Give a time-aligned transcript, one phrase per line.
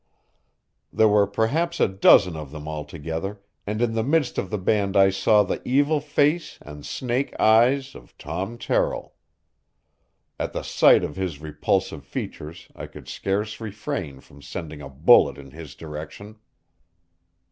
[0.91, 4.97] There were perhaps a dozen of them altogether, and in the midst of the band
[4.97, 9.11] I saw the evil face and snake eyes of Tom Terrill.
[10.39, 15.37] At the sight of his repulsive features I could scarce refrain from sending a bullet
[15.37, 16.39] in his direction.